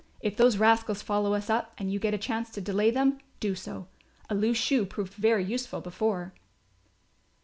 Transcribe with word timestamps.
If 0.19 0.35
those 0.35 0.57
rascals 0.57 1.03
follow 1.03 1.35
us 1.35 1.47
up 1.47 1.73
and 1.77 1.93
you 1.93 1.99
get 1.99 2.15
a 2.15 2.17
chance 2.17 2.49
to 2.53 2.59
delay 2.59 2.89
them, 2.89 3.19
do 3.39 3.53
so. 3.53 3.85
A 4.31 4.33
loose 4.33 4.57
shoe 4.57 4.83
proved 4.83 5.13
very 5.13 5.43
useful 5.43 5.79
before." 5.79 6.33